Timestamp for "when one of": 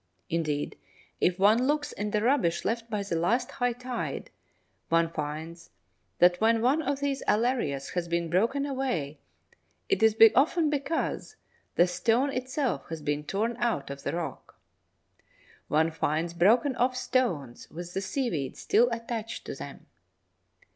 6.41-7.01